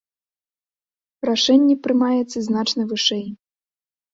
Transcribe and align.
Рашэнне 1.29 1.75
прымаецца 1.85 2.37
значна 2.49 2.83
вышэй. 2.95 3.25